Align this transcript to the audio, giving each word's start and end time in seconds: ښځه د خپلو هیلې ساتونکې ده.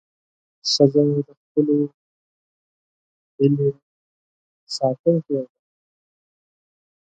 ښځه 0.71 1.03
د 1.27 1.29
خپلو 1.41 1.75
هیلې 3.37 3.69
ساتونکې 4.75 5.33
ده. 5.41 5.43